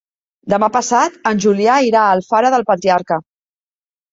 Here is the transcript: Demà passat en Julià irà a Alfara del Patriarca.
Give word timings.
Demà 0.53 0.69
passat 0.77 1.19
en 1.33 1.41
Julià 1.45 1.75
irà 1.89 2.07
a 2.07 2.17
Alfara 2.17 2.53
del 2.57 2.67
Patriarca. 2.73 3.19